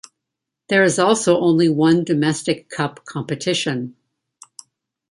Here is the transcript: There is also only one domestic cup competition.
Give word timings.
There 0.69 0.83
is 0.83 0.97
also 0.97 1.39
only 1.39 1.69
one 1.69 2.03
domestic 2.03 2.69
cup 2.69 3.05
competition. 3.05 3.95